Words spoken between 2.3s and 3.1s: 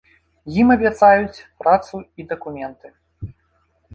дакументы.